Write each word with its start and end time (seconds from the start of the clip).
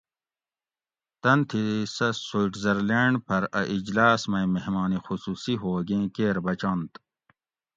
تن 1.21 1.39
تھی 1.49 1.63
سہۤ 1.95 2.07
سوئٹزرلینڈ 2.27 3.15
پھر 3.25 3.41
اۤ 3.59 3.67
اِجلاۤس 3.73 4.21
مئ 4.31 4.45
مہمان 4.55 4.91
خصوصی 5.05 5.53
ہوگیں 5.61 6.05
کیر 6.15 6.35
بچنت 6.45 6.91